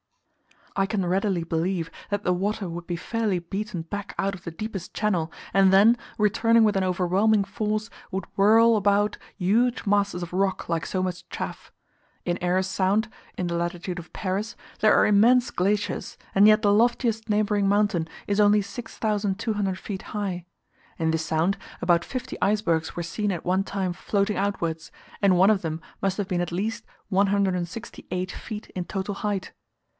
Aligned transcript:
I 0.75 0.85
can 0.87 1.05
readily 1.05 1.43
believe 1.43 1.91
that 2.09 2.23
the 2.23 2.33
water 2.33 2.67
would 2.67 2.87
be 2.87 2.95
fairly 2.95 3.37
beaten 3.39 3.83
back 3.83 4.15
out 4.17 4.33
of 4.33 4.45
the 4.45 4.51
deepest 4.51 4.93
channel, 4.95 5.31
and 5.53 5.71
then, 5.71 5.95
returning 6.17 6.63
with 6.63 6.75
an 6.77 6.83
overwhelming 6.83 7.43
force, 7.43 7.89
would 8.09 8.25
whirl 8.37 8.77
about 8.77 9.17
huge 9.37 9.85
masses 9.85 10.23
of 10.23 10.31
rock 10.33 10.69
like 10.69 10.85
so 10.85 11.03
much 11.03 11.27
chaff. 11.29 11.73
In 12.23 12.39
Eyre's 12.41 12.67
Sound, 12.69 13.09
in 13.37 13.47
the 13.47 13.53
latitude 13.55 13.99
of 13.99 14.13
Paris, 14.13 14.55
there 14.79 14.95
are 14.95 15.05
immense 15.05 15.51
glaciers, 15.51 16.17
and 16.33 16.47
yet 16.47 16.63
the 16.63 16.73
loftiest 16.73 17.29
neighbouring 17.29 17.67
mountain 17.67 18.07
is 18.25 18.39
only 18.39 18.61
6200 18.61 19.77
feet 19.77 20.01
high. 20.03 20.45
In 20.97 21.11
this 21.11 21.25
Sound, 21.25 21.57
about 21.81 22.05
fifty 22.05 22.37
icebergs 22.41 22.95
were 22.95 23.03
seen 23.03 23.31
at 23.31 23.45
one 23.45 23.65
time 23.65 23.91
floating 23.93 24.37
outwards, 24.37 24.89
and 25.21 25.37
one 25.37 25.49
of 25.51 25.61
them 25.63 25.81
must 26.01 26.17
have 26.17 26.29
been 26.29 26.41
at 26.41 26.51
least 26.53 26.85
168 27.09 28.31
feet 28.31 28.69
in 28.69 28.85
total 28.85 29.15
height. 29.15 29.51